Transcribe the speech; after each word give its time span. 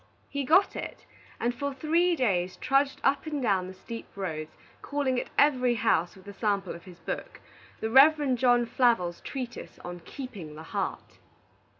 He 0.31 0.45
got 0.45 0.75
it, 0.75 1.05
and 1.39 1.53
for 1.53 1.75
three 1.75 2.15
days 2.15 2.55
trudged 2.57 2.99
up 3.03 3.27
and 3.27 3.39
down 3.39 3.67
the 3.67 3.73
steep 3.75 4.07
roads, 4.17 4.55
calling 4.81 5.19
at 5.19 5.29
every 5.37 5.75
house 5.75 6.15
with 6.15 6.27
a 6.27 6.33
sample 6.33 6.73
of 6.73 6.85
his 6.85 6.97
book, 6.99 7.39
the 7.81 7.89
Rev. 7.91 8.33
John 8.33 8.65
Flavel's 8.65 9.21
treatise 9.21 9.77
on 9.85 9.99
"Keeping 9.99 10.55
the 10.55 10.63
Heart." 10.63 11.19